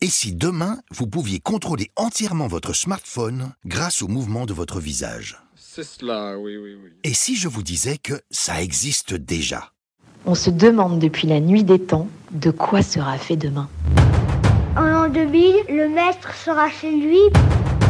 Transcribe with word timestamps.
Et 0.00 0.06
si 0.06 0.32
demain, 0.32 0.78
vous 0.92 1.08
pouviez 1.08 1.40
contrôler 1.40 1.90
entièrement 1.96 2.46
votre 2.46 2.72
smartphone 2.72 3.50
grâce 3.66 4.00
au 4.00 4.06
mouvement 4.06 4.46
de 4.46 4.52
votre 4.52 4.78
visage 4.78 5.40
C'est 5.56 5.82
cela, 5.82 6.38
oui, 6.38 6.56
oui, 6.56 6.76
oui. 6.80 6.90
Et 7.02 7.12
si 7.14 7.34
je 7.34 7.48
vous 7.48 7.64
disais 7.64 7.98
que 7.98 8.14
ça 8.30 8.62
existe 8.62 9.14
déjà 9.14 9.72
On 10.24 10.36
se 10.36 10.50
demande 10.50 11.00
depuis 11.00 11.26
la 11.26 11.40
nuit 11.40 11.64
des 11.64 11.80
temps 11.80 12.06
de 12.30 12.52
quoi 12.52 12.82
sera 12.82 13.18
fait 13.18 13.34
demain. 13.34 13.68
En 14.76 14.82
l'an 14.82 15.08
2000, 15.08 15.64
le 15.68 15.88
maître 15.88 16.32
sera 16.32 16.70
chez 16.70 16.92
lui, 16.92 17.18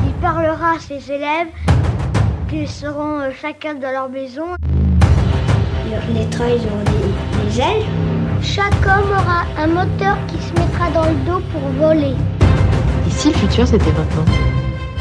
il 0.06 0.12
parlera 0.22 0.76
à 0.76 0.80
ses 0.80 1.12
élèves, 1.12 1.48
qu'ils 2.48 2.70
seront 2.70 3.20
euh, 3.20 3.32
chacun 3.38 3.74
dans 3.74 3.90
leur 3.90 4.08
maison. 4.08 4.54
Les 6.14 6.30
trains, 6.30 6.48
ils 6.48 6.66
auront 6.68 6.84
des, 6.84 7.50
des 7.50 7.60
ailes. 7.60 8.07
Chaque 8.42 8.74
homme 8.86 9.10
aura 9.10 9.46
un 9.56 9.66
moteur 9.66 10.16
qui 10.26 10.36
se 10.36 10.52
mettra 10.54 10.90
dans 10.90 11.10
le 11.10 11.16
dos 11.24 11.40
pour 11.50 11.60
voler. 11.72 12.14
Et 13.06 13.10
si 13.10 13.28
le 13.28 13.34
futur 13.34 13.66
c'était 13.66 13.92
maintenant? 13.92 14.24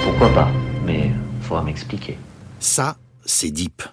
Pourquoi 0.03 0.29
pas 0.33 0.51
Mais 0.83 1.11
faudra 1.41 1.63
m'expliquer. 1.63 2.17
Ça, 2.59 2.97
c'est 3.25 3.51
deep. 3.51 3.83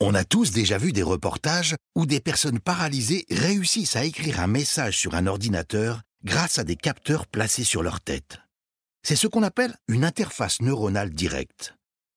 On 0.00 0.14
a 0.14 0.24
tous 0.24 0.50
déjà 0.50 0.78
vu 0.78 0.92
des 0.92 1.02
reportages 1.02 1.76
où 1.94 2.06
des 2.06 2.20
personnes 2.20 2.58
paralysées 2.58 3.24
réussissent 3.30 3.96
à 3.96 4.04
écrire 4.04 4.40
un 4.40 4.46
message 4.46 4.98
sur 4.98 5.14
un 5.14 5.26
ordinateur 5.26 6.00
grâce 6.24 6.58
à 6.58 6.64
des 6.64 6.76
capteurs 6.76 7.26
placés 7.26 7.64
sur 7.64 7.82
leur 7.82 8.00
tête. 8.00 8.38
C'est 9.02 9.16
ce 9.16 9.26
qu'on 9.26 9.42
appelle 9.42 9.74
une 9.88 10.04
interface 10.04 10.60
neuronale 10.60 11.10
directe. 11.10 11.74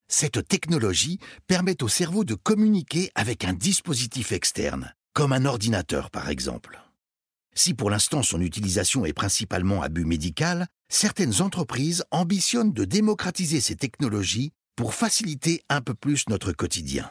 Cette 0.07 0.47
technologie 0.47 1.19
permet 1.47 1.81
au 1.81 1.87
cerveau 1.87 2.23
de 2.23 2.35
communiquer 2.35 3.11
avec 3.15 3.43
un 3.43 3.53
dispositif 3.53 4.31
externe, 4.31 4.93
comme 5.15 5.31
un 5.31 5.45
ordinateur 5.45 6.11
par 6.11 6.29
exemple. 6.29 6.79
Si 7.55 7.73
pour 7.73 7.89
l'instant 7.89 8.21
son 8.21 8.41
utilisation 8.41 9.05
est 9.05 9.13
principalement 9.13 9.81
à 9.81 9.87
but 9.87 10.03
médical, 10.03 10.67
certaines 10.89 11.41
entreprises 11.41 12.03
ambitionnent 12.11 12.73
de 12.73 12.83
démocratiser 12.83 13.61
ces 13.61 13.77
technologies 13.77 14.51
pour 14.75 14.93
faciliter 14.93 15.63
un 15.69 15.79
peu 15.79 15.93
plus 15.93 16.27
notre 16.27 16.51
quotidien. 16.51 17.09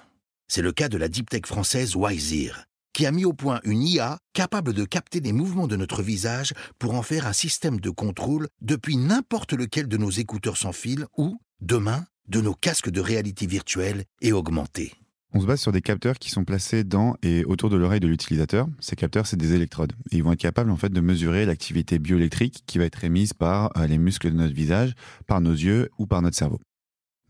C'est 0.48 0.61
le 0.61 0.73
cas 0.73 0.91
de 0.91 0.98
la 0.98 1.09
deep 1.09 1.31
tech 1.31 1.47
française 1.47 1.97
Wisear, 1.97 2.67
qui 2.93 3.06
a 3.06 3.11
mis 3.11 3.25
au 3.25 3.33
point 3.33 3.61
une 3.65 3.83
IA 3.83 4.19
capable 4.34 4.75
de 4.75 4.84
capter 4.84 5.21
les 5.21 5.33
mouvements 5.33 5.67
de 5.67 5.77
notre 5.77 6.03
visage 6.03 6.53
pour 6.78 6.95
en 6.95 7.03
faire 7.03 7.27
un 7.27 7.33
système 7.33 7.81
de 7.81 7.89
contrôle 7.89 8.48
depuis 8.61 8.98
n'importe 8.98 9.55
lequel 9.55 9.89
de 9.89 9.97
nos 9.97 10.11
écouteurs 10.11 10.59
sans 10.59 10.73
fil 10.73 11.06
ou, 11.17 11.41
demain, 11.62 12.05
de 12.28 12.43
nos 12.43 12.55
casques 12.55 12.91
de 12.91 13.00
réalité 13.00 13.47
virtuelle 13.47 14.05
et 14.21 14.33
augmentée. 14.33 14.93
On 15.37 15.41
se 15.41 15.47
base 15.47 15.61
sur 15.61 15.73
des 15.73 15.83
capteurs 15.83 16.21
qui 16.21 16.31
sont 16.31 16.45
placés 16.45 16.85
dans 16.85 17.17
et 17.25 17.45
autour 17.45 17.69
de 17.69 17.77
l'oreille 17.77 17.99
de 17.99 18.07
l'utilisateur. 18.07 18.69
Ces 18.79 18.95
capteurs, 18.95 19.27
c'est 19.27 19.37
des 19.37 19.53
électrodes. 19.53 19.93
Ils 20.13 20.23
vont 20.23 20.31
être 20.31 20.39
capables 20.39 20.71
en 20.71 20.77
fait 20.77 20.91
de 20.91 21.01
mesurer 21.01 21.45
l'activité 21.45 21.99
bioélectrique 21.99 22.63
qui 22.67 22.79
va 22.79 22.85
être 22.85 23.03
émise 23.03 23.33
par 23.33 23.77
euh, 23.77 23.89
les 23.89 23.99
muscles 23.99 24.31
de 24.31 24.37
notre 24.37 24.55
visage, 24.55 24.95
par 25.27 25.41
nos 25.41 25.51
yeux 25.51 25.91
ou 25.99 26.07
par 26.07 26.23
notre 26.23 26.37
cerveau. 26.37 26.61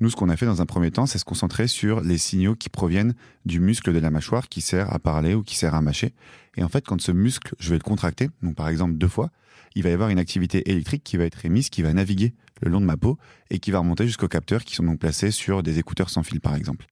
Nous, 0.00 0.10
ce 0.10 0.16
qu'on 0.16 0.28
a 0.28 0.36
fait 0.36 0.44
dans 0.44 0.60
un 0.60 0.66
premier 0.66 0.90
temps, 0.90 1.06
c'est 1.06 1.16
se 1.16 1.24
concentrer 1.24 1.66
sur 1.66 2.02
les 2.02 2.18
signaux 2.18 2.54
qui 2.54 2.68
proviennent 2.68 3.14
du 3.46 3.58
muscle 3.58 3.94
de 3.94 3.98
la 3.98 4.10
mâchoire 4.10 4.50
qui 4.50 4.60
sert 4.60 4.92
à 4.92 4.98
parler 4.98 5.34
ou 5.34 5.42
qui 5.42 5.56
sert 5.56 5.74
à 5.74 5.80
mâcher. 5.80 6.12
Et 6.58 6.62
en 6.62 6.68
fait, 6.68 6.84
quand 6.84 7.00
ce 7.00 7.12
muscle, 7.12 7.54
je 7.58 7.70
vais 7.70 7.76
le 7.76 7.82
contracter, 7.82 8.28
donc 8.42 8.54
par 8.54 8.68
exemple 8.68 8.94
deux 8.94 9.08
fois, 9.08 9.30
il 9.76 9.82
va 9.82 9.88
y 9.88 9.94
avoir 9.94 10.10
une 10.10 10.18
activité 10.18 10.70
électrique 10.70 11.04
qui 11.04 11.16
va 11.16 11.24
être 11.24 11.46
émise, 11.46 11.70
qui 11.70 11.80
va 11.80 11.94
naviguer 11.94 12.34
le 12.60 12.70
long 12.70 12.82
de 12.82 12.86
ma 12.86 12.98
peau 12.98 13.16
et 13.48 13.60
qui 13.60 13.70
va 13.70 13.78
remonter 13.78 14.06
jusqu'aux 14.06 14.28
capteurs 14.28 14.64
qui 14.64 14.74
sont 14.74 14.84
donc 14.84 14.98
placés 14.98 15.30
sur 15.30 15.62
des 15.62 15.78
écouteurs 15.78 16.10
sans 16.10 16.22
fil, 16.22 16.42
par 16.42 16.54
exemple. 16.54 16.84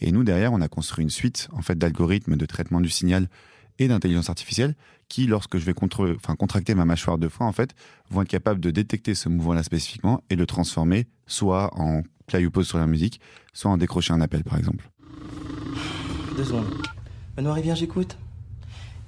Et 0.00 0.12
nous, 0.12 0.24
derrière, 0.24 0.52
on 0.52 0.60
a 0.60 0.68
construit 0.68 1.02
une 1.02 1.10
suite 1.10 1.48
en 1.52 1.62
fait 1.62 1.78
d'algorithmes 1.78 2.36
de 2.36 2.46
traitement 2.46 2.80
du 2.80 2.90
signal 2.90 3.28
et 3.78 3.88
d'intelligence 3.88 4.28
artificielle 4.28 4.74
qui, 5.08 5.26
lorsque 5.26 5.58
je 5.58 5.64
vais 5.64 5.74
contre, 5.74 6.14
enfin, 6.16 6.36
contracter 6.36 6.74
ma 6.74 6.84
mâchoire 6.84 7.18
deux 7.18 7.28
fois, 7.28 7.46
en 7.46 7.52
fait, 7.52 7.74
vont 8.10 8.22
être 8.22 8.28
capables 8.28 8.60
de 8.60 8.70
détecter 8.70 9.14
ce 9.14 9.28
mouvement-là 9.28 9.62
spécifiquement 9.62 10.22
et 10.30 10.36
le 10.36 10.46
transformer 10.46 11.06
soit 11.26 11.70
en 11.78 12.02
play 12.26 12.46
ou 12.46 12.50
pause 12.50 12.66
sur 12.66 12.78
la 12.78 12.86
musique, 12.86 13.20
soit 13.52 13.70
en 13.70 13.76
décrocher 13.76 14.12
un 14.12 14.20
appel, 14.20 14.44
par 14.44 14.58
exemple. 14.58 14.88
Deux 16.36 16.44
secondes. 16.44 16.66
Benoît 17.36 17.54
Rivière, 17.54 17.76
j'écoute. 17.76 18.16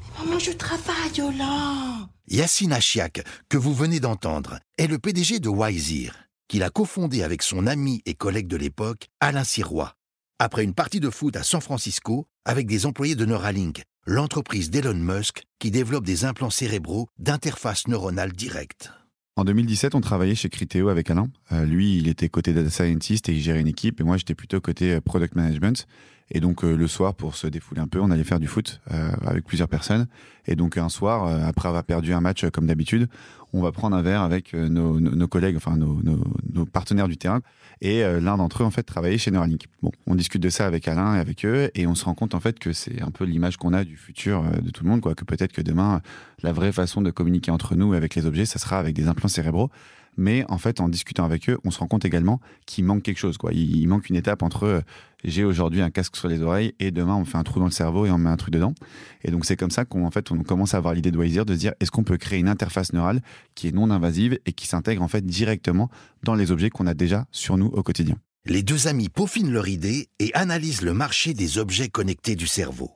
Mais 0.01 0.25
maman, 0.25 0.39
je 0.39 0.53
travaille, 0.53 1.21
oh 1.21 1.31
là 1.37 2.09
Yassine 2.29 2.73
Achiak, 2.73 3.25
que 3.49 3.57
vous 3.57 3.75
venez 3.75 4.01
d'entendre, 4.01 4.59
est 4.79 4.89
le 4.89 4.99
PDG 4.99 5.39
de 5.39 5.49
Wisear, 5.49 6.15
qu'il 6.49 6.63
a 6.63 6.71
cofondé 6.71 7.23
avec 7.23 7.43
son 7.43 7.67
ami 7.67 8.03
et 8.05 8.15
collègue 8.15 8.49
de 8.49 8.57
l'époque, 8.57 9.09
Alain 9.21 9.45
Sirois, 9.45 9.95
après 10.39 10.65
une 10.65 10.75
partie 10.75 11.01
de 11.01 11.11
foot 11.11 11.37
à 11.37 11.43
San 11.43 11.61
Francisco 11.61 12.27
avec 12.45 12.67
des 12.67 12.87
employés 12.87 13.15
de 13.15 13.25
Neuralink, 13.25 13.83
l'entreprise 14.07 14.71
d'Elon 14.71 14.95
Musk 14.95 15.45
qui 15.59 15.71
développe 15.71 16.05
des 16.05 16.25
implants 16.25 16.51
cérébraux 16.51 17.09
d'interface 17.19 17.89
neuronale 17.89 18.33
directe. 18.33 18.93
En 19.37 19.45
2017, 19.45 19.95
on 19.95 20.01
travaillait 20.01 20.35
chez 20.35 20.49
Criteo 20.49 20.89
avec 20.89 21.11
Alain. 21.11 21.29
Euh, 21.53 21.67
lui, 21.67 21.99
il 21.99 22.09
était 22.09 22.31
côté 22.31 22.55
data 22.55 22.71
scientist 22.71 23.29
et 23.29 23.33
il 23.33 23.41
gérait 23.41 23.61
une 23.61 23.67
équipe, 23.69 24.01
et 24.01 24.05
moi, 24.05 24.17
j'étais 24.17 24.35
plutôt 24.35 24.61
côté 24.63 24.95
euh, 24.95 25.01
product 25.03 25.35
management. 25.35 25.87
Et 26.31 26.41
donc, 26.41 26.65
euh, 26.65 26.77
le 26.77 26.89
soir, 26.89 27.15
pour 27.15 27.37
se 27.37 27.47
défouler 27.47 27.81
un 27.81 27.87
peu, 27.87 28.01
on 28.01 28.11
allait 28.11 28.25
faire 28.25 28.41
du 28.41 28.49
foot 28.49 28.81
euh, 28.93 29.11
avec 29.25 29.45
plusieurs 29.45 29.69
personnes. 29.69 30.07
Et 30.47 30.57
donc, 30.57 30.77
un 30.77 30.89
soir, 30.89 31.27
euh, 31.27 31.45
après 31.47 31.69
avoir 31.69 31.85
perdu 31.85 32.13
un 32.13 32.21
match 32.21 32.49
comme 32.51 32.67
d'habitude, 32.67 33.09
on 33.53 33.63
va 33.63 33.71
prendre 33.71 33.97
un 33.97 34.03
verre 34.03 34.23
avec 34.23 34.53
nos, 34.55 35.01
nos, 35.01 35.15
nos, 35.15 35.29
collègues, 35.29 35.57
enfin 35.57 35.77
nos, 35.77 36.01
nos 36.03 36.67
partenaires 36.67 37.09
du 37.09 37.17
terrain. 37.17 37.41
Et 37.81 38.03
l'un 38.03 38.37
d'entre 38.37 38.63
eux, 38.63 38.67
en 38.67 38.71
fait, 38.71 38.83
travaillait 38.83 39.19
chez 39.19 39.31
Neuralink. 39.31 39.67
Bon, 39.83 39.93
on 40.07 40.15
discute 40.15 40.43
de 40.43 40.49
ça 40.49 40.67
avec 40.67 40.89
Alain 40.89 41.15
et 41.15 41.21
avec 41.21 41.45
eux, 41.45 41.71
et 41.75 41.87
on 41.87 41.95
se 41.95 42.05
rend 42.05 42.15
compte, 42.15 42.35
en 42.35 42.41
fait, 42.41 42.59
que 42.59 42.73
c'est 42.73 43.01
un 43.03 43.11
peu 43.11 43.25
l'image 43.25 43.57
qu'on 43.57 43.73
a 43.73 43.85
du 43.85 43.97
futur 43.97 44.43
de 44.43 44.71
tout 44.71 44.83
le 44.85 44.91
monde, 44.91 45.01
quoi. 45.01 45.15
Que 45.15 45.25
peut-être 45.25 45.53
que 45.53 45.63
demain, 45.63 46.03
la 46.43 46.53
vraie 46.53 46.73
façon 46.73 47.01
de 47.01 47.11
communiquer 47.11 47.51
entre 47.51 47.77
nous 47.77 47.93
avec 47.93 48.15
les 48.15 48.27
objets, 48.27 48.47
ça 48.47 48.59
sera 48.59 48.79
avec 48.79 48.95
des 48.95 49.09
implants 49.09 49.29
cérébraux. 49.29 49.71
Mais 50.17 50.45
en 50.49 50.59
fait, 50.59 50.81
en 50.81 50.89
discutant 50.89 51.25
avec 51.25 51.49
eux, 51.49 51.59
on 51.65 51.71
se 51.71 51.79
rend 51.79 51.87
compte 51.87 52.05
également 52.05 52.41
qu'il 52.65 52.85
manque 52.85 53.03
quelque 53.03 53.19
chose. 53.19 53.37
Quoi. 53.37 53.53
Il, 53.53 53.77
il 53.77 53.87
manque 53.87 54.09
une 54.09 54.17
étape 54.17 54.43
entre 54.43 54.65
euh, 54.65 54.81
j'ai 55.25 55.45
aujourd'hui 55.45 55.83
un 55.83 55.91
casque 55.91 56.17
sur 56.17 56.29
les 56.29 56.41
oreilles 56.41 56.73
et 56.79 56.91
demain 56.91 57.17
on 57.17 57.25
fait 57.25 57.37
un 57.37 57.43
trou 57.43 57.59
dans 57.59 57.67
le 57.67 57.73
cerveau 57.73 58.07
et 58.07 58.11
on 58.11 58.19
met 58.19 58.31
un 58.31 58.37
truc 58.37 58.55
dedans. 58.55 58.75
Et 59.25 59.31
donc 59.31 59.45
c'est 59.45 59.57
comme 59.57 59.71
ça 59.71 59.85
qu'on 59.85 60.07
en 60.07 60.11
fait 60.11 60.31
on 60.31 60.43
commence 60.43 60.75
à 60.75 60.77
avoir 60.77 60.95
l'idée 60.95 61.11
de 61.11 61.19
Wiser 61.19 61.45
de 61.45 61.53
se 61.53 61.59
dire 61.59 61.73
est-ce 61.81 61.91
qu'on 61.91 62.05
peut 62.05 62.17
créer 62.17 62.39
une 62.39 62.49
interface 62.49 62.93
neurale 62.93 63.21
qui 63.55 63.69
est 63.69 63.73
non 63.73 63.91
invasive 63.91 64.39
et 64.47 64.53
qui 64.53 64.67
s'intègre 64.67 65.03
en 65.03 65.09
fait 65.09 65.25
directement 65.27 65.91
dans 66.23 66.35
les 66.35 66.53
objets 66.53 66.71
qu'on 66.71 66.87
a 66.87 66.95
déjà 66.95 67.27
sur 67.33 67.57
nous 67.57 67.67
au 67.67 67.83
quotidien? 67.83 68.17
Les 68.47 68.63
deux 68.63 68.87
amis 68.87 69.09
peaufinent 69.09 69.51
leur 69.51 69.67
idée 69.67 70.09
et 70.21 70.33
analysent 70.35 70.83
le 70.83 70.95
marché 70.95 71.35
des 71.35 71.59
objets 71.59 71.89
connectés 71.89 72.37
du 72.37 72.47
cerveau. 72.47 72.93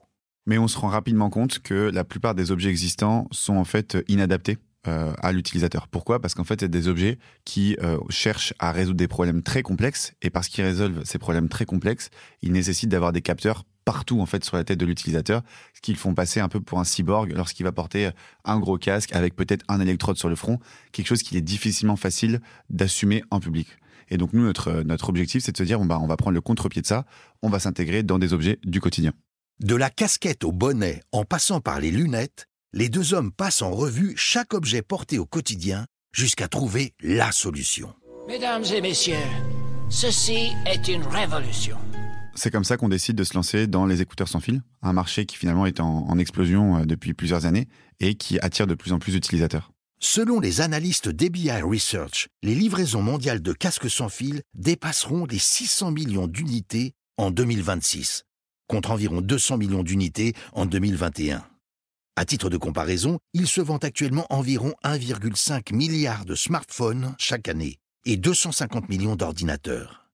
Mais 0.47 0.57
on 0.57 0.69
se 0.69 0.77
rend 0.77 0.87
rapidement 0.87 1.29
compte 1.29 1.59
que 1.59 1.91
la 1.93 2.05
plupart 2.05 2.33
des 2.33 2.51
objets 2.51 2.69
existants 2.69 3.27
sont 3.31 3.55
en 3.55 3.65
fait 3.65 3.97
inadaptés 4.07 4.57
euh, 4.87 5.13
à 5.21 5.31
l'utilisateur. 5.31 5.87
Pourquoi? 5.87 6.19
Parce 6.19 6.33
qu'en 6.33 6.43
fait, 6.43 6.61
c'est 6.61 6.69
des 6.69 6.87
objets 6.87 7.19
qui 7.45 7.77
euh, 7.81 7.97
cherchent 8.09 8.53
à 8.59 8.71
résoudre 8.71 8.97
des 8.97 9.07
problèmes 9.07 9.43
très 9.43 9.61
complexes, 9.61 10.13
et 10.21 10.29
parce 10.29 10.47
qu'ils 10.47 10.63
résolvent 10.63 11.03
ces 11.03 11.19
problèmes 11.19 11.49
très 11.49 11.65
complexes, 11.65 12.09
ils 12.41 12.51
nécessitent 12.51 12.89
d'avoir 12.89 13.11
des 13.11 13.21
capteurs 13.21 13.63
partout 13.85 14.21
en 14.21 14.25
fait 14.25 14.43
sur 14.45 14.57
la 14.57 14.63
tête 14.63 14.79
de 14.79 14.85
l'utilisateur, 14.85 15.41
ce 15.73 15.81
qu'ils 15.81 15.97
font 15.97 16.13
passer 16.13 16.39
un 16.39 16.49
peu 16.49 16.61
pour 16.61 16.79
un 16.79 16.83
cyborg 16.83 17.31
lorsqu'il 17.35 17.63
va 17.63 17.71
porter 17.71 18.11
un 18.45 18.59
gros 18.59 18.77
casque 18.77 19.13
avec 19.13 19.35
peut-être 19.35 19.65
un 19.67 19.79
électrode 19.79 20.17
sur 20.17 20.29
le 20.29 20.35
front, 20.35 20.59
quelque 20.91 21.07
chose 21.07 21.23
qu'il 21.23 21.37
est 21.37 21.41
difficilement 21.41 21.95
facile 21.95 22.41
d'assumer 22.69 23.23
en 23.31 23.39
public. 23.39 23.67
Et 24.09 24.17
donc 24.17 24.33
nous, 24.33 24.43
notre, 24.43 24.83
notre 24.83 25.09
objectif, 25.09 25.43
c'est 25.43 25.53
de 25.53 25.57
se 25.57 25.63
dire, 25.63 25.79
bon, 25.79 25.85
bah, 25.85 25.99
on 26.01 26.07
va 26.07 26.17
prendre 26.17 26.35
le 26.35 26.41
contre-pied 26.41 26.81
de 26.81 26.87
ça, 26.87 27.05
on 27.41 27.49
va 27.49 27.59
s'intégrer 27.59 28.03
dans 28.03 28.19
des 28.19 28.33
objets 28.33 28.59
du 28.63 28.81
quotidien. 28.81 29.13
De 29.61 29.75
la 29.75 29.89
casquette 29.89 30.43
au 30.43 30.51
bonnet, 30.51 31.01
en 31.11 31.23
passant 31.23 31.61
par 31.61 31.79
les 31.79 31.91
lunettes, 31.91 32.47
les 32.73 32.89
deux 32.89 33.13
hommes 33.13 33.31
passent 33.31 33.61
en 33.61 33.71
revue 33.71 34.13
chaque 34.15 34.53
objet 34.53 34.81
porté 34.81 35.19
au 35.19 35.25
quotidien 35.25 35.85
jusqu'à 36.13 36.47
trouver 36.47 36.93
la 37.01 37.31
solution. 37.31 37.93
Mesdames 38.27 38.63
et 38.73 38.81
messieurs, 38.81 39.15
ceci 39.89 40.51
est 40.65 40.87
une 40.87 41.03
révolution. 41.03 41.77
C'est 42.33 42.49
comme 42.49 42.63
ça 42.63 42.77
qu'on 42.77 42.87
décide 42.87 43.17
de 43.17 43.25
se 43.25 43.33
lancer 43.33 43.67
dans 43.67 43.85
les 43.85 44.01
écouteurs 44.01 44.29
sans 44.29 44.39
fil, 44.39 44.61
un 44.81 44.93
marché 44.93 45.25
qui 45.25 45.35
finalement 45.35 45.65
est 45.65 45.81
en, 45.81 46.07
en 46.07 46.17
explosion 46.17 46.85
depuis 46.85 47.13
plusieurs 47.13 47.45
années 47.45 47.67
et 47.99 48.15
qui 48.15 48.39
attire 48.39 48.67
de 48.67 48.75
plus 48.75 48.93
en 48.93 48.99
plus 48.99 49.11
d'utilisateurs. 49.11 49.71
Selon 49.99 50.39
les 50.39 50.61
analystes 50.61 51.09
d'ABI 51.09 51.61
Research, 51.61 52.27
les 52.41 52.55
livraisons 52.55 53.01
mondiales 53.01 53.41
de 53.41 53.53
casques 53.53 53.89
sans 53.89 54.09
fil 54.09 54.41
dépasseront 54.53 55.25
les 55.25 55.37
600 55.37 55.91
millions 55.91 56.27
d'unités 56.27 56.93
en 57.17 57.31
2026, 57.31 58.23
contre 58.67 58.91
environ 58.91 59.19
200 59.21 59.57
millions 59.57 59.83
d'unités 59.83 60.33
en 60.53 60.65
2021. 60.65 61.43
À 62.21 62.25
titre 62.25 62.51
de 62.51 62.57
comparaison, 62.57 63.17
il 63.33 63.47
se 63.47 63.61
vend 63.61 63.77
actuellement 63.77 64.27
environ 64.29 64.75
1,5 64.83 65.73
milliard 65.73 66.23
de 66.23 66.35
smartphones 66.35 67.15
chaque 67.17 67.47
année 67.47 67.79
et 68.05 68.15
250 68.15 68.89
millions 68.89 69.15
d'ordinateurs. 69.15 70.05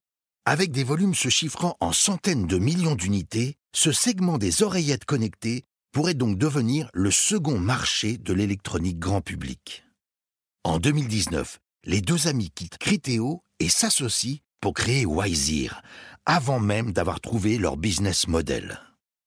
Avec 0.46 0.70
des 0.70 0.84
volumes 0.84 1.14
se 1.14 1.28
chiffrant 1.28 1.76
en 1.80 1.92
centaines 1.92 2.46
de 2.46 2.56
millions 2.56 2.94
d'unités, 2.94 3.56
ce 3.74 3.92
segment 3.92 4.38
des 4.38 4.62
oreillettes 4.62 5.04
connectées 5.04 5.66
pourrait 5.92 6.14
donc 6.14 6.38
devenir 6.38 6.88
le 6.94 7.10
second 7.10 7.58
marché 7.58 8.16
de 8.16 8.32
l'électronique 8.32 8.98
grand 8.98 9.20
public. 9.20 9.84
En 10.64 10.78
2019, 10.78 11.58
les 11.84 12.00
deux 12.00 12.26
amis 12.26 12.50
quittent 12.54 12.78
Criteo 12.78 13.42
et 13.60 13.68
s'associent 13.68 14.38
pour 14.62 14.72
créer 14.72 15.04
Wisear, 15.04 15.82
avant 16.24 16.58
même 16.58 16.92
d'avoir 16.92 17.20
trouvé 17.20 17.58
leur 17.58 17.76
business 17.76 18.28
model. 18.28 18.80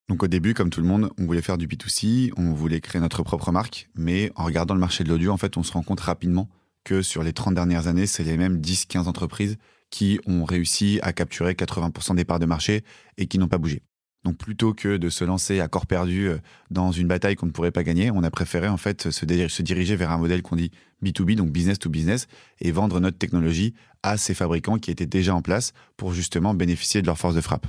Donc 0.09 0.23
au 0.23 0.27
début, 0.27 0.53
comme 0.53 0.69
tout 0.69 0.81
le 0.81 0.87
monde, 0.87 1.11
on 1.17 1.25
voulait 1.25 1.41
faire 1.41 1.57
du 1.57 1.67
B2C, 1.67 2.31
on 2.35 2.53
voulait 2.53 2.81
créer 2.81 3.01
notre 3.01 3.23
propre 3.23 3.51
marque, 3.51 3.89
mais 3.95 4.31
en 4.35 4.43
regardant 4.43 4.73
le 4.73 4.79
marché 4.79 5.03
de 5.03 5.09
l'audio, 5.09 5.31
en 5.31 5.37
fait, 5.37 5.57
on 5.57 5.63
se 5.63 5.71
rend 5.71 5.83
compte 5.83 6.01
rapidement 6.01 6.49
que 6.83 7.01
sur 7.01 7.23
les 7.23 7.33
30 7.33 7.53
dernières 7.55 7.87
années, 7.87 8.07
c'est 8.07 8.23
les 8.23 8.37
mêmes 8.37 8.59
10-15 8.59 9.07
entreprises 9.07 9.57
qui 9.89 10.19
ont 10.25 10.45
réussi 10.45 10.99
à 11.03 11.13
capturer 11.13 11.53
80% 11.53 12.15
des 12.15 12.25
parts 12.25 12.39
de 12.39 12.45
marché 12.45 12.83
et 13.17 13.27
qui 13.27 13.37
n'ont 13.37 13.47
pas 13.47 13.57
bougé. 13.57 13.83
Donc 14.23 14.37
plutôt 14.37 14.73
que 14.73 14.97
de 14.97 15.09
se 15.09 15.23
lancer 15.23 15.59
à 15.59 15.67
corps 15.67 15.87
perdu 15.87 16.27
euh, 16.27 16.37
dans 16.69 16.91
une 16.91 17.07
bataille 17.07 17.35
qu'on 17.35 17.47
ne 17.47 17.51
pourrait 17.51 17.71
pas 17.71 17.83
gagner, 17.83 18.11
on 18.11 18.23
a 18.23 18.29
préféré 18.29 18.67
en 18.67 18.77
fait 18.77 19.09
se, 19.09 19.25
diriger 19.63 19.95
vers 19.95 20.11
un 20.11 20.17
modèle 20.17 20.43
qu'on 20.43 20.55
dit 20.55 20.71
B2B, 21.03 21.35
donc 21.35 21.51
business 21.51 21.79
to 21.79 21.89
business, 21.89 22.27
et 22.59 22.71
vendre 22.71 22.99
notre 22.99 23.17
technologie 23.17 23.73
à 24.03 24.17
ces 24.17 24.33
fabricants 24.33 24.77
qui 24.77 24.91
étaient 24.91 25.07
déjà 25.07 25.33
en 25.33 25.41
place 25.41 25.73
pour 25.97 26.13
justement 26.13 26.53
bénéficier 26.53 27.01
de 27.01 27.07
leur 27.07 27.17
force 27.17 27.33
de 27.33 27.41
frappe. 27.41 27.65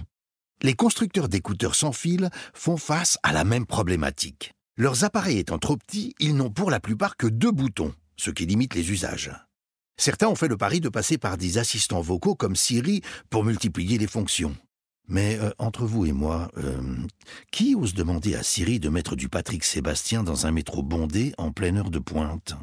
Les 0.65 0.75
constructeurs 0.75 1.29
d'écouteurs 1.29 1.75
sans 1.75 1.91
fil 1.91 2.31
font 2.55 2.77
face 2.77 3.19
à 3.25 3.33
la 3.33 3.43
même 3.43 3.67
problématique. 3.67 4.53
Leurs 4.77 5.03
appareils 5.03 5.39
étant 5.39 5.59
trop 5.59 5.77
petits, 5.77 6.15
ils 6.21 6.37
n'ont 6.37 6.51
pour 6.51 6.71
la 6.71 6.79
plupart 6.79 7.17
que 7.17 7.27
deux 7.27 7.51
boutons, 7.51 7.93
ce 8.17 8.31
qui 8.31 8.47
limite 8.47 8.77
les 8.77 8.93
usages. 8.93 9.33
Certains 9.97 10.29
ont 10.29 10.37
fait 10.37 10.47
le 10.47 10.57
pari 10.57 10.81
de 10.81 10.89
passer 10.89 11.19
par 11.19 11.37
des 11.37 11.59
assistants 11.59 12.01
vocaux 12.01 12.37
comme 12.37 12.55
Siri 12.55 13.03
pour 13.29 13.45
multiplier 13.45 13.99
les 13.99 14.07
fonctions. 14.07 14.57
Mais 15.09 15.37
euh, 15.41 15.51
entre 15.59 15.85
vous 15.85 16.07
et 16.07 16.13
moi, 16.13 16.49
euh, 16.59 16.81
qui 17.51 17.75
ose 17.75 17.93
demander 17.93 18.37
à 18.37 18.45
Siri 18.45 18.79
de 18.79 18.89
mettre 18.89 19.17
du 19.17 19.29
Patrick 19.29 19.65
Sébastien 19.65 20.23
dans 20.23 20.47
un 20.47 20.53
métro 20.53 20.85
bondé 20.85 21.35
en 21.39 21.51
pleine 21.51 21.77
heure 21.77 21.91
de 21.91 21.99
pointe? 21.99 22.55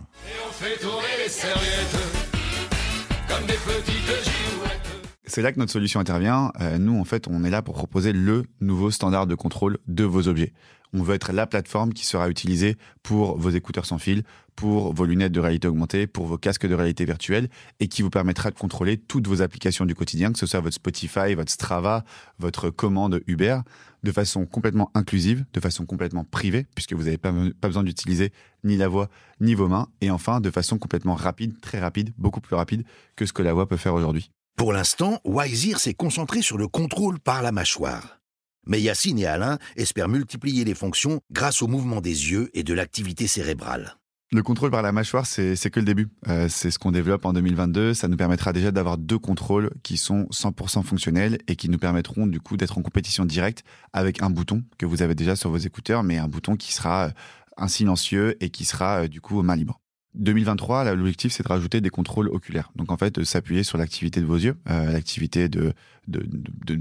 C'est 5.30 5.44
là 5.44 5.52
que 5.52 5.60
notre 5.60 5.72
solution 5.72 6.00
intervient. 6.00 6.52
Euh, 6.60 6.80
nous, 6.80 7.00
en 7.00 7.04
fait, 7.04 7.28
on 7.28 7.44
est 7.44 7.52
là 7.52 7.62
pour 7.62 7.76
proposer 7.76 8.14
le 8.14 8.46
nouveau 8.62 8.90
standard 8.90 9.28
de 9.28 9.36
contrôle 9.36 9.78
de 9.88 10.04
vos 10.04 10.28
objets. 10.28 10.54
On 10.92 11.04
veut 11.04 11.14
être 11.14 11.32
la 11.34 11.46
plateforme 11.46 11.94
qui 11.94 12.04
sera 12.04 12.30
utilisée 12.30 12.78
pour 13.04 13.38
vos 13.38 13.52
écouteurs 13.52 13.86
sans 13.86 14.00
fil, 14.00 14.24
pour 14.56 14.92
vos 14.92 15.06
lunettes 15.06 15.32
de 15.32 15.40
réalité 15.40 15.68
augmentée, 15.68 16.08
pour 16.08 16.26
vos 16.26 16.40
casques 16.40 16.66
de 16.66 16.74
réalité 16.74 17.06
virtuelle 17.06 17.48
et 17.80 17.88
qui 17.88 18.02
vous 18.02 18.10
permettra 18.10 18.50
de 18.50 18.58
contrôler 18.58 18.98
toutes 18.98 19.28
vos 19.28 19.44
applications 19.44 19.86
du 19.86 19.94
quotidien, 19.94 20.34
que 20.34 20.40
ce 20.40 20.48
soit 20.48 20.62
votre 20.62 20.74
Spotify, 20.74 21.36
votre 21.36 21.52
Strava, 21.52 22.04
votre 22.40 22.72
commande 22.72 23.22
Uber, 23.28 23.60
de 24.02 24.12
façon 24.12 24.48
complètement 24.48 24.90
inclusive, 24.96 25.46
de 25.54 25.60
façon 25.60 25.86
complètement 25.86 26.24
privée, 26.24 26.66
puisque 26.74 26.94
vous 26.94 27.04
n'avez 27.04 27.20
pas, 27.20 27.32
pas 27.62 27.68
besoin 27.68 27.84
d'utiliser 27.84 28.34
ni 28.64 28.78
la 28.78 28.88
voix 28.88 29.10
ni 29.42 29.54
vos 29.54 29.68
mains, 29.68 29.90
et 30.02 30.10
enfin 30.10 30.42
de 30.42 30.50
façon 30.50 30.80
complètement 30.80 31.14
rapide, 31.14 31.62
très 31.62 31.80
rapide, 31.80 32.14
beaucoup 32.18 32.42
plus 32.42 32.56
rapide 32.56 32.84
que 33.16 33.28
ce 33.28 33.34
que 33.34 33.44
la 33.44 33.54
voix 33.54 33.68
peut 33.68 33.78
faire 33.78 33.94
aujourd'hui. 33.94 34.32
Pour 34.60 34.74
l'instant, 34.74 35.22
Wiseer 35.24 35.80
s'est 35.80 35.94
concentré 35.94 36.42
sur 36.42 36.58
le 36.58 36.68
contrôle 36.68 37.18
par 37.18 37.42
la 37.42 37.54
mâchoire. 37.54 38.20
Mais 38.68 38.82
Yacine 38.82 39.18
et 39.18 39.26
Alain 39.26 39.58
espèrent 39.78 40.10
multiplier 40.10 40.66
les 40.66 40.76
fonctions 40.76 41.22
grâce 41.32 41.62
au 41.62 41.68
mouvement 41.68 42.02
des 42.02 42.32
yeux 42.32 42.50
et 42.54 42.64
de 42.64 42.74
l'activité 42.74 43.26
cérébrale. 43.26 43.96
Le 44.34 44.44
contrôle 44.44 44.70
par 44.70 44.82
la 44.82 44.92
mâchoire, 44.92 45.26
c'est 45.26 45.56
que 45.72 45.80
le 45.80 45.86
début. 45.86 46.10
Euh, 46.28 46.50
c'est 46.50 46.72
ce 46.72 46.78
qu'on 46.78 46.92
développe 46.92 47.24
en 47.24 47.32
2022. 47.32 47.94
Ça 47.94 48.10
nous 48.10 48.18
permettra 48.18 48.52
déjà 48.52 48.72
d'avoir 48.72 48.98
deux 48.98 49.18
contrôles 49.18 49.72
qui 49.82 49.96
sont 49.96 50.26
100% 50.26 50.84
fonctionnels 50.84 51.38
et 51.48 51.56
qui 51.56 51.70
nous 51.70 51.80
permettront 51.80 52.28
du 52.28 52.42
coup 52.42 52.58
d'être 52.58 52.78
en 52.78 52.82
compétition 52.82 53.24
directe 53.24 53.64
avec 53.94 54.22
un 54.22 54.30
bouton 54.30 54.66
que 54.78 54.86
vous 54.86 55.02
avez 55.02 55.16
déjà 55.16 55.38
sur 55.38 55.52
vos 55.52 55.58
écouteurs, 55.58 56.04
mais 56.04 56.18
un 56.18 56.28
bouton 56.28 56.58
qui 56.58 56.74
sera 56.74 57.06
euh, 57.06 57.12
un 57.56 57.70
silencieux 57.70 58.36
et 58.44 58.50
qui 58.50 58.66
sera 58.66 59.04
euh, 59.04 59.08
du 59.08 59.22
coup 59.22 59.40
aux 59.40 59.44
mains 59.44 59.56
libres. 59.56 59.80
2023, 60.16 60.96
l'objectif, 60.96 61.32
c'est 61.32 61.44
de 61.44 61.48
rajouter 61.48 61.82
des 61.82 61.90
contrôles 61.90 62.30
oculaires. 62.30 62.72
Donc, 62.76 62.92
en 62.92 62.98
fait, 62.98 63.24
s'appuyer 63.24 63.64
sur 63.64 63.78
l'activité 63.78 64.22
de 64.22 64.26
vos 64.26 64.38
yeux, 64.38 64.58
euh, 64.70 64.92
l'activité 64.92 65.50
de, 65.50 65.74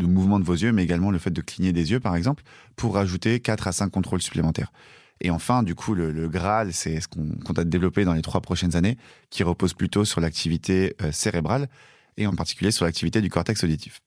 mouvement 0.07 0.41
de 0.41 0.45
vos 0.45 0.55
yeux, 0.55 0.73
mais 0.73 0.83
également 0.83 1.11
le 1.11 1.19
fait 1.19 1.31
de 1.31 1.41
cligner 1.43 1.73
des 1.73 1.91
yeux, 1.91 2.01
par 2.01 2.17
exemple, 2.17 2.43
pour 2.77 2.95
rajouter 2.95 3.41
4 3.41 3.69
à 3.69 3.73
5 3.73 3.91
contrôles 3.91 4.23
supplémentaires. 4.23 4.73
Et 5.21 5.31
enfin, 5.31 5.63
du 5.63 5.75
coup, 5.75 5.95
le, 5.95 6.29
Graal, 6.29 6.73
c'est 6.73 7.01
ce 7.01 7.09
qu'on 7.09 7.29
compte 7.45 7.61
développer 7.61 8.05
dans 8.05 8.15
les 8.15 8.23
trois 8.23 8.41
prochaines 8.41 8.77
années, 8.77 8.97
qui 9.31 9.43
repose 9.43 9.75
plutôt 9.75 10.05
sur 10.05 10.21
l'activité 10.21 10.95
euh, 11.03 11.13
cérébrale 11.13 11.69
et 12.17 12.27
en 12.27 12.35
particulier 12.35 12.71
sur 12.71 12.85
l'activité 12.85 13.21
du 13.21 13.29
cortex 13.29 13.63
auditif. 13.63 14.01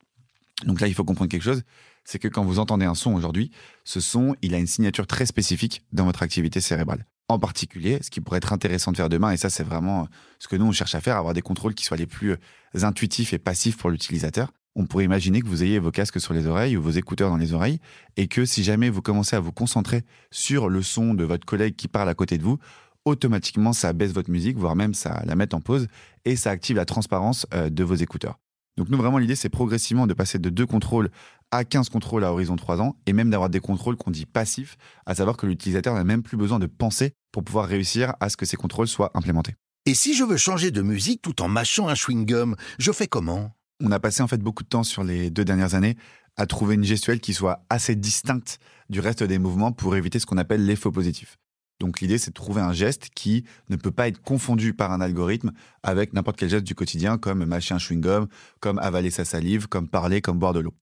Donc 0.66 0.82
là, 0.82 0.88
il 0.88 0.94
faut 0.94 1.04
comprendre 1.04 1.30
quelque 1.30 1.44
chose, 1.44 1.64
c'est 2.06 2.20
que 2.20 2.28
quand 2.28 2.44
vous 2.44 2.60
entendez 2.60 2.86
un 2.86 2.96
son 2.96 3.14
aujourd'hui, 3.14 3.52
ce 3.84 4.00
son, 4.00 4.36
il 4.42 4.56
a 4.56 4.58
une 4.58 4.68
signature 4.68 5.06
très 5.06 5.26
spécifique 5.26 5.84
dans 5.92 6.06
votre 6.06 6.24
activité 6.24 6.62
cérébrale 6.62 7.06
en 7.28 7.40
particulier, 7.40 8.00
ce 8.02 8.10
qui 8.10 8.22
pourrait 8.22 8.38
être 8.38 8.54
intéressant 8.54 8.92
de 8.92 8.98
faire 8.98 9.10
demain, 9.10 9.32
et 9.32 9.38
ça 9.38 9.50
c'est 9.50 9.64
vraiment 9.64 10.08
ce 10.40 10.48
que 10.48 10.56
nous 10.56 10.66
on 10.66 10.72
cherche 10.72 10.96
à 10.96 11.02
faire, 11.02 11.18
avoir 11.18 11.34
des 11.34 11.42
contrôles 11.42 11.74
qui 11.74 11.86
soient 11.86 11.98
les 11.98 12.08
plus 12.08 12.32
euh, 12.32 12.38
intuitifs 12.84 13.34
et 13.34 13.40
passifs 13.40 13.78
pour 13.78 13.90
l'utilisateur. 13.90 14.52
On 14.76 14.86
pourrait 14.86 15.04
imaginer 15.04 15.42
que 15.42 15.48
vous 15.48 15.64
ayez 15.64 15.80
vos 15.80 15.92
casques 15.92 16.20
sur 16.20 16.34
les 16.34 16.48
oreilles 16.48 16.78
ou 16.78 16.82
vos 16.82 16.92
écouteurs 16.92 17.30
dans 17.30 17.38
les 17.38 17.54
oreilles, 17.54 17.80
et 18.18 18.28
que 18.28 18.46
si 18.46 18.64
jamais 18.64 18.90
vous 18.90 19.02
commencez 19.02 19.36
à 19.36 19.40
vous 19.40 19.52
concentrer 19.52 20.04
sur 20.32 20.70
le 20.70 20.82
son 20.82 21.14
de 21.14 21.24
votre 21.24 21.46
collègue 21.46 21.76
qui 21.76 21.88
parle 21.88 22.10
à 22.10 22.14
côté 22.14 22.38
de 22.38 22.44
vous, 22.44 22.58
automatiquement 23.06 23.74
ça 23.74 23.94
baisse 23.94 24.14
votre 24.14 24.30
musique, 24.30 24.58
voire 24.58 24.76
même 24.76 24.94
ça 24.94 25.24
la 25.26 25.36
met 25.36 25.54
en 25.54 25.62
pause, 25.62 25.88
et 26.26 26.36
ça 26.36 26.52
active 26.52 26.76
la 26.76 26.86
transparence 26.86 27.46
euh, 27.54 27.70
de 27.70 27.84
vos 27.84 27.96
écouteurs. 27.96 28.40
Donc 28.78 28.90
nous, 28.90 28.98
vraiment, 28.98 29.18
l'idée, 29.18 29.36
c'est 29.36 29.50
progressivement 29.50 30.08
de 30.08 30.14
passer 30.14 30.40
de 30.40 30.50
deux 30.50 30.66
contrôles 30.66 31.12
à 31.52 31.64
15 31.64 31.90
contrôles 31.90 32.24
à 32.24 32.32
horizon 32.32 32.56
3 32.56 32.82
ans, 32.82 32.96
et 33.06 33.14
même 33.14 33.30
d'avoir 33.30 33.50
des 33.50 33.60
contrôles 33.60 33.98
qu'on 33.98 34.12
dit 34.12 34.26
passifs, 34.26 34.78
à 35.06 35.16
savoir 35.16 35.38
que 35.38 35.46
l'utilisateur 35.46 35.94
n'a 35.94 36.04
même 36.04 36.24
plus 36.24 36.38
besoin 36.38 36.60
de 36.60 36.66
penser 36.66 37.14
pour 37.32 37.44
pouvoir 37.44 37.68
réussir 37.68 38.14
à 38.20 38.30
ce 38.30 38.38
que 38.38 38.46
ces 38.46 38.58
contrôles 38.58 38.88
soient 38.88 39.12
implémentés. 39.14 39.56
Et 39.86 39.94
si 39.94 40.14
je 40.14 40.24
veux 40.24 40.38
changer 40.38 40.72
de 40.72 40.82
musique 40.82 41.22
tout 41.22 41.42
en 41.42 41.48
mâchant 41.48 41.88
un 41.88 41.96
chewing-gum, 41.96 42.56
je 42.78 42.92
fais 42.92 43.08
comment? 43.08 43.52
On 43.84 43.92
a 43.92 44.00
passé 44.00 44.22
en 44.22 44.28
fait 44.28 44.38
beaucoup 44.38 44.64
de 44.64 44.70
temps 44.70 44.84
sur 44.84 45.04
les 45.04 45.32
deux 45.32 45.44
dernières 45.44 45.74
années 45.74 45.98
à 46.38 46.46
trouver 46.46 46.76
une 46.76 46.84
gestuelle 46.84 47.20
qui 47.20 47.34
soit 47.34 47.66
assez 47.70 47.96
distincte 47.96 48.60
du 48.90 49.00
reste 49.00 49.24
des 49.24 49.40
mouvements 49.40 49.72
pour 49.72 49.96
éviter 49.96 50.20
ce 50.20 50.26
qu'on 50.26 50.38
appelle 50.38 50.66
l'effet 50.66 50.92
positif. 50.92 51.38
Donc 51.80 52.00
l'idée, 52.00 52.20
c'est 52.20 52.30
de 52.30 52.36
trouver 52.36 52.62
un 52.62 52.74
geste 52.74 53.10
qui 53.16 53.44
ne 53.70 53.76
peut 53.76 53.92
pas 53.92 54.08
être 54.08 54.22
confondu 54.22 54.76
par 54.76 54.92
un 54.92 55.02
algorithme 55.02 55.52
avec 55.82 56.14
n'importe 56.14 56.38
quel 56.38 56.50
geste 56.50 56.64
du 56.64 56.76
quotidien, 56.76 57.18
comme 57.18 57.44
mâcher 57.44 57.74
un 57.74 57.80
chewing-gum, 57.80 58.28
comme 58.60 58.78
avaler 58.78 59.10
sa 59.10 59.26
salive, 59.26 59.68
comme 59.68 59.88
parler, 59.88 60.22
comme 60.22 60.38
boire 60.38 60.54
de 60.54 60.60
l'eau. 60.60 60.76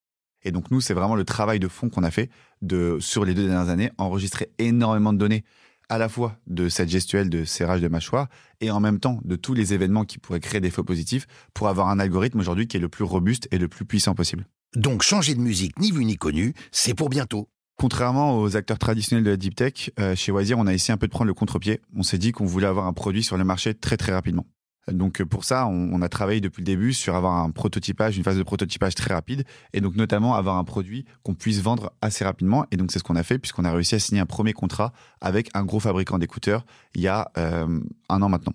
Et 0.44 0.52
donc 0.52 0.72
nous, 0.72 0.82
c'est 0.82 0.94
vraiment 0.94 1.16
le 1.16 1.26
travail 1.26 1.60
de 1.60 1.68
fond 1.68 1.90
qu'on 1.90 2.04
a 2.04 2.12
fait 2.12 2.30
de, 2.62 2.98
sur 3.00 3.26
les 3.26 3.34
deux 3.34 3.46
dernières 3.48 3.70
années, 3.70 3.92
enregistrer 3.98 4.52
énormément 4.58 5.14
de 5.14 5.18
données 5.18 5.44
à 5.90 5.98
la 5.98 6.08
fois 6.08 6.38
de 6.48 6.70
cette 6.70 6.90
gestuelle 6.90 7.30
de 7.30 7.44
serrage 7.44 7.82
de 7.82 7.88
mâchoire 7.88 8.28
et 8.62 8.70
en 8.70 8.80
même 8.80 9.00
temps 9.00 9.20
de 9.26 9.36
tous 9.36 9.56
les 9.56 9.74
événements 9.74 10.06
qui 10.06 10.20
pourraient 10.20 10.40
créer 10.40 10.62
des 10.62 10.70
faux 10.70 10.84
positifs 10.84 11.26
pour 11.54 11.68
avoir 11.68 11.90
un 11.90 12.00
algorithme 12.00 12.40
aujourd'hui 12.40 12.68
qui 12.68 12.78
est 12.78 12.80
le 12.80 12.90
plus 12.90 13.04
robuste 13.04 13.48
et 13.52 13.58
le 13.58 13.68
plus 13.68 13.86
puissant 13.86 14.14
possible. 14.14 14.46
Donc 14.76 15.02
changer 15.02 15.34
de 15.34 15.42
musique 15.42 15.80
ni 15.80 15.92
vu 15.92 16.06
ni 16.06 16.16
connu, 16.16 16.54
c'est 16.72 16.94
pour 16.94 17.10
bientôt. 17.10 17.50
Contrairement 17.76 18.38
aux 18.40 18.56
acteurs 18.56 18.78
traditionnels 18.78 19.24
de 19.24 19.32
la 19.32 19.38
deep 19.38 19.56
tech, 19.56 19.90
euh, 20.00 20.16
chez 20.16 20.32
Wazir, 20.32 20.60
on 20.60 20.68
a 20.68 20.74
essayé 20.74 20.94
un 20.94 20.98
peu 20.98 21.08
de 21.08 21.12
prendre 21.12 21.28
le 21.28 21.34
contre-pied. 21.34 21.80
On 21.96 22.04
s'est 22.04 22.18
dit 22.18 22.34
qu'on 22.34 22.46
voulait 22.46 22.68
avoir 22.68 22.86
un 22.86 22.94
produit 22.94 23.24
sur 23.24 23.38
le 23.38 23.44
marché 23.44 23.74
très 23.74 23.98
très 23.98 24.12
rapidement. 24.12 24.46
Donc 24.92 25.24
pour 25.24 25.44
ça, 25.44 25.68
on, 25.68 26.02
a 26.02 26.10
travaillé 26.10 26.42
depuis 26.42 26.62
le 26.62 26.66
début 26.66 26.94
sur 26.94 27.16
avoir 27.16 27.38
un 27.38 27.52
prototypage, 27.52 28.18
une 28.18 28.24
phase 28.24 28.38
de 28.38 28.44
prototypage 28.44 28.96
très 28.96 29.14
rapide, 29.14 29.44
et 29.74 29.82
donc 29.82 29.96
notamment 29.96 30.36
avoir 30.36 30.58
un 30.58 30.64
produit 30.64 31.06
qu'on 31.24 31.36
puisse 31.36 31.62
vendre 31.62 31.94
assez 32.02 32.24
rapidement. 32.24 32.66
Et 32.72 32.78
donc 32.78 32.92
c'est 32.92 33.00
ce 33.00 33.04
qu'on 33.04 33.16
a 33.16 33.24
fait 33.24 33.40
puisqu'on 33.40 33.66
a 33.66 33.72
réussi 33.72 33.96
à 33.96 34.00
signer 34.00 34.22
un 34.22 34.26
premier 34.26 34.54
contrat 34.54 34.94
avec 35.22 35.50
un 35.54 35.64
gros 35.64 35.80
fabricant 35.80 36.18
d'écouteurs 36.18 36.66
il 36.96 37.02
y 37.02 37.08
a 37.08 37.32
euh, 37.38 37.80
un 38.10 38.22
an 38.22 38.30
maintenant. 38.30 38.54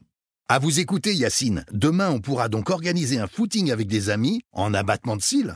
À 0.49 0.59
vous 0.59 0.79
écouter, 0.79 1.15
Yacine. 1.15 1.65
Demain, 1.73 2.11
on 2.11 2.21
pourra 2.21 2.49
donc 2.49 2.69
organiser 2.69 3.19
un 3.19 3.27
footing 3.27 3.71
avec 3.71 3.89
des 3.89 4.11
amis 4.11 4.43
en 4.53 4.75
abattement 4.75 5.17
de 5.17 5.23
cils. 5.23 5.55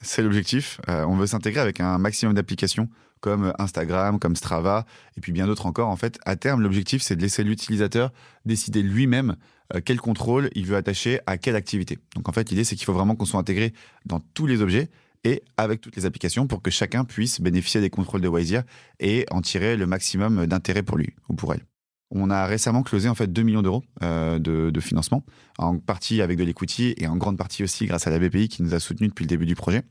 C'est 0.00 0.22
l'objectif. 0.22 0.80
Euh, 0.88 1.04
on 1.04 1.16
veut 1.16 1.26
s'intégrer 1.26 1.60
avec 1.60 1.80
un 1.80 1.98
maximum 1.98 2.34
d'applications 2.34 2.88
comme 3.20 3.52
Instagram, 3.58 4.18
comme 4.18 4.36
Strava, 4.36 4.86
et 5.16 5.20
puis 5.20 5.32
bien 5.32 5.46
d'autres 5.46 5.66
encore. 5.66 5.88
En 5.88 5.96
fait, 5.96 6.18
à 6.24 6.36
terme, 6.36 6.62
l'objectif, 6.62 7.02
c'est 7.02 7.16
de 7.16 7.22
laisser 7.22 7.44
l'utilisateur 7.44 8.12
décider 8.44 8.82
lui-même 8.82 9.36
euh, 9.74 9.80
quel 9.84 10.00
contrôle 10.00 10.50
il 10.54 10.66
veut 10.66 10.76
attacher 10.76 11.20
à 11.26 11.38
quelle 11.38 11.56
activité. 11.56 11.98
Donc 12.14 12.28
en 12.28 12.32
fait, 12.32 12.50
l'idée, 12.50 12.64
c'est 12.64 12.76
qu'il 12.76 12.86
faut 12.86 12.92
vraiment 12.92 13.16
qu'on 13.16 13.24
soit 13.24 13.40
intégré 13.40 13.72
dans 14.06 14.20
tous 14.20 14.46
les 14.46 14.62
objets 14.62 14.88
et 15.24 15.42
avec 15.56 15.80
toutes 15.80 15.96
les 15.96 16.06
applications 16.06 16.46
pour 16.46 16.62
que 16.62 16.70
chacun 16.70 17.04
puisse 17.04 17.40
bénéficier 17.40 17.80
des 17.80 17.90
contrôles 17.90 18.20
de 18.20 18.28
Wiseer 18.28 18.62
et 19.00 19.26
en 19.30 19.42
tirer 19.42 19.76
le 19.76 19.86
maximum 19.86 20.46
d'intérêt 20.46 20.82
pour 20.82 20.96
lui 20.96 21.14
ou 21.28 21.34
pour 21.34 21.52
elle. 21.52 21.67
On 22.10 22.30
a 22.30 22.46
récemment 22.46 22.82
closé 22.82 23.08
en 23.08 23.14
fait 23.14 23.30
2 23.30 23.42
millions 23.42 23.60
d'euros 23.60 23.84
euh, 24.02 24.38
de, 24.38 24.80
financement, 24.80 25.24
en 25.58 25.78
partie 25.78 26.22
avec 26.22 26.38
de 26.38 26.44
l'equity 26.44 26.94
et 26.96 27.06
en 27.06 27.16
grande 27.16 27.36
partie 27.36 27.62
aussi 27.62 27.84
grâce 27.84 28.06
à 28.06 28.10
la 28.10 28.18
BPI 28.18 28.48
qui 28.48 28.62
nous 28.62 28.74
a 28.74 28.80
soutenus 28.80 29.10
depuis 29.10 29.24
le 29.24 29.28
début 29.28 29.44
du 29.44 29.54
projet. 29.54 29.82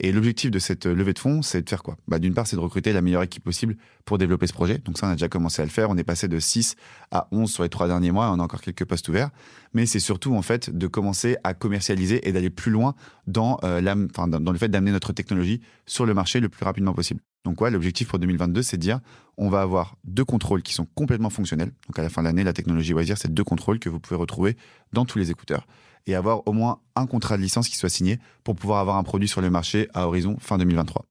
Et 0.00 0.10
l'objectif 0.10 0.50
de 0.50 0.58
cette 0.58 0.86
levée 0.86 1.12
de 1.12 1.18
fonds, 1.20 1.42
c'est 1.42 1.62
de 1.62 1.68
faire 1.68 1.84
quoi? 1.84 1.96
Bah, 2.08 2.18
D'une 2.18 2.34
part, 2.34 2.48
c'est 2.48 2.56
de 2.56 2.60
recruter 2.60 2.92
la 2.92 3.00
meilleure 3.00 3.22
équipe 3.22 3.44
possible 3.44 3.76
pour 4.04 4.18
développer 4.18 4.48
ce 4.48 4.52
projet. 4.52 4.78
Donc 4.78 4.98
ça, 4.98 5.06
on 5.06 5.10
a 5.10 5.14
déjà 5.14 5.28
commencé 5.28 5.62
à 5.62 5.64
le 5.64 5.70
faire. 5.70 5.90
On 5.90 5.96
est 5.96 6.04
passé 6.04 6.26
de 6.26 6.38
6 6.40 6.74
à 7.12 7.28
11 7.30 7.50
sur 7.50 7.62
les 7.62 7.68
trois 7.68 7.86
derniers 7.86 8.10
mois. 8.10 8.30
On 8.32 8.40
a 8.40 8.42
encore 8.42 8.60
quelques 8.60 8.84
postes 8.84 9.08
ouverts. 9.08 9.30
Mais 9.72 9.86
c'est 9.86 10.00
surtout 10.00 10.34
en 10.34 10.42
fait 10.42 10.76
de 10.76 10.86
commencer 10.88 11.36
à 11.44 11.54
commercialiser 11.54 12.28
et 12.28 12.32
d'aller 12.32 12.50
plus 12.50 12.72
loin 12.72 12.94
dans, 13.28 13.58
euh, 13.62 13.80
dans 14.16 14.52
le 14.52 14.58
fait 14.58 14.68
d'amener 14.68 14.90
notre 14.90 15.12
technologie 15.12 15.60
sur 15.86 16.06
le 16.06 16.14
marché 16.14 16.40
le 16.40 16.48
plus 16.48 16.64
rapidement 16.64 16.94
possible. 16.94 17.20
Donc 17.44 17.60
ouais, 17.60 17.70
l'objectif 17.70 18.08
pour 18.08 18.18
2022, 18.20 18.62
c'est 18.62 18.76
de 18.76 18.82
dire, 18.82 19.00
on 19.36 19.48
va 19.48 19.62
avoir 19.62 19.96
deux 20.04 20.24
contrôles 20.24 20.62
qui 20.62 20.74
sont 20.74 20.86
complètement 20.94 21.30
fonctionnels. 21.30 21.72
Donc 21.88 21.98
à 21.98 22.02
la 22.02 22.08
fin 22.08 22.22
de 22.22 22.28
l'année, 22.28 22.44
la 22.44 22.52
technologie 22.52 22.94
Wazir, 22.94 23.18
c'est 23.18 23.32
deux 23.32 23.42
contrôles 23.42 23.80
que 23.80 23.88
vous 23.88 23.98
pouvez 23.98 24.16
retrouver 24.16 24.56
dans 24.92 25.04
tous 25.04 25.18
les 25.18 25.30
écouteurs. 25.30 25.66
Et 26.06 26.14
avoir 26.14 26.46
au 26.46 26.52
moins 26.52 26.80
un 26.94 27.06
contrat 27.06 27.36
de 27.36 27.42
licence 27.42 27.68
qui 27.68 27.76
soit 27.76 27.88
signé 27.88 28.18
pour 28.44 28.54
pouvoir 28.54 28.78
avoir 28.80 28.96
un 28.96 29.02
produit 29.02 29.28
sur 29.28 29.40
le 29.40 29.50
marché 29.50 29.88
à 29.92 30.06
horizon 30.06 30.36
fin 30.40 30.56
2023. 30.58 31.04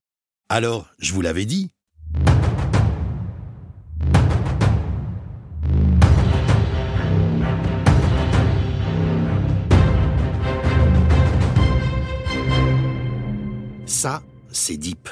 Alors, 0.50 0.90
je 1.00 1.14
vous 1.14 1.22
l'avais 1.22 1.46
dit. 1.46 1.70
Ça, 13.86 14.24
c'est 14.52 14.78
Deep. 14.78 15.10